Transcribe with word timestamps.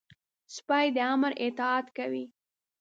سپي 0.55 0.87
د 0.95 0.97
امر 1.13 1.31
اطاعت 1.45 1.87
کوي. 1.97 2.25